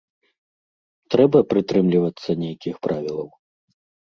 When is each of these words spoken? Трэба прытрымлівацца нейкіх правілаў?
Трэба 1.15 1.37
прытрымлівацца 1.51 2.29
нейкіх 2.43 2.75
правілаў? 2.89 3.29